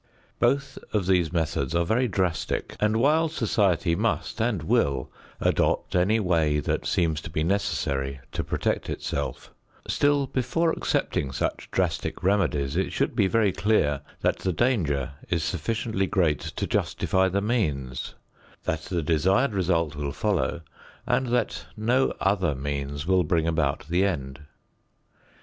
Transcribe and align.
Both 0.39 0.79
of 0.93 1.05
these 1.05 1.31
methods 1.31 1.75
are 1.75 1.85
very 1.85 2.07
drastic, 2.07 2.75
and 2.79 2.97
while 2.99 3.29
society 3.29 3.93
must 3.95 4.41
and 4.41 4.63
will 4.63 5.11
adopt 5.39 5.95
any 5.95 6.19
way 6.19 6.59
that 6.59 6.87
seems 6.87 7.21
to 7.21 7.29
be 7.29 7.43
necessary 7.43 8.19
to 8.31 8.43
protect 8.43 8.89
itself, 8.89 9.53
still 9.87 10.25
before 10.25 10.71
accepting 10.71 11.31
such 11.31 11.69
drastic 11.69 12.23
remedies 12.23 12.75
it 12.75 12.91
should 12.91 13.15
be 13.15 13.27
very 13.27 13.51
clear 13.51 14.01
that 14.21 14.37
the 14.39 14.53
danger 14.53 15.11
is 15.29 15.43
sufficiently 15.43 16.07
great 16.07 16.39
to 16.39 16.65
justify 16.65 17.29
the 17.29 17.39
means, 17.39 18.15
that 18.63 18.81
the 18.85 19.03
desired 19.03 19.53
result 19.53 19.95
will 19.95 20.11
follow 20.11 20.61
and 21.05 21.27
that 21.27 21.67
no 21.77 22.11
other 22.19 22.55
means 22.55 23.05
will 23.05 23.23
bring 23.23 23.45
about 23.47 23.87
the 23.87 24.03
end. 24.03 24.39